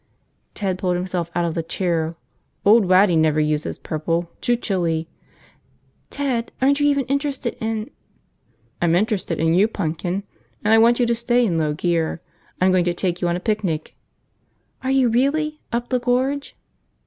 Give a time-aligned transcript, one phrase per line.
[0.55, 2.15] Ted pulled himself out of the chair.
[2.65, 5.07] "Old Waddy never uses purple– too chilly."
[6.09, 7.91] "Ted, aren't you even interested in..."
[8.81, 10.23] "I'm interested in you, punkin.
[10.63, 12.19] And I want you to stay in low gear.
[12.59, 13.95] I'm going to take you on a picnic."
[14.81, 15.61] "Are you really?
[15.71, 16.55] Up the Gorge?"